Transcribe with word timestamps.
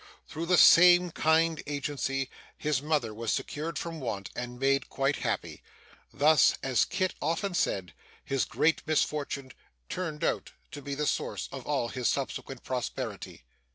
Through 0.27 0.47
the 0.47 0.57
same 0.57 1.11
kind 1.11 1.61
agency, 1.67 2.31
his 2.57 2.81
mother 2.81 3.13
was 3.13 3.31
secured 3.31 3.77
from 3.77 3.99
want, 3.99 4.31
and 4.35 4.59
made 4.59 4.89
quite 4.89 5.17
happy. 5.17 5.61
Thus, 6.11 6.55
as 6.63 6.85
Kit 6.85 7.13
often 7.21 7.53
said, 7.53 7.93
his 8.25 8.43
great 8.45 8.81
misfortune 8.87 9.51
turned 9.89 10.23
out 10.23 10.53
to 10.71 10.81
be 10.81 10.95
the 10.95 11.05
source 11.05 11.47
of 11.51 11.67
all 11.67 11.89
his 11.89 12.07
subsequent 12.07 12.63
prosperity. 12.63 13.43